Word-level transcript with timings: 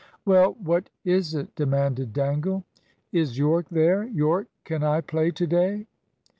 "Well! 0.25 0.53
what 0.53 0.89
is 1.05 1.35
it?" 1.35 1.53
demanded 1.53 2.11
Dangle. 2.11 2.63
"Is 3.11 3.37
Yorke 3.37 3.69
there? 3.69 4.05
Yorke, 4.05 4.47
can 4.63 4.81
I 4.83 4.99
play 4.99 5.29
to 5.29 5.45
day?" 5.45 5.85